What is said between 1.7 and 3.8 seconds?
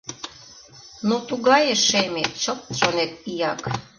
шеме, чылт, шонет, ияк!